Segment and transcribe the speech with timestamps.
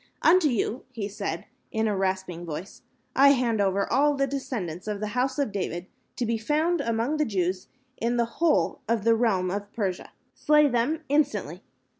[0.23, 2.81] "Unto you," he said, in a rasping voice,
[3.15, 5.85] "I hand over all the descendants of the House of David
[6.15, 10.09] to be found among the Jews in the whole of the realm of Persia.
[10.33, 11.61] Slay them instantly.